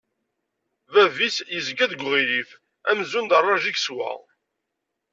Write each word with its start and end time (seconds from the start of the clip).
Bab-is 0.93 1.37
yezga 1.55 1.85
deg 1.91 2.01
uɣilif, 2.05 2.49
amzun 2.89 3.25
d 3.29 3.31
rraǧ 3.41 3.63
i 3.69 3.73
yeswa. 3.73 4.11